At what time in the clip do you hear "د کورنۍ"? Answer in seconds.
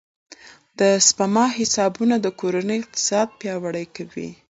2.21-2.77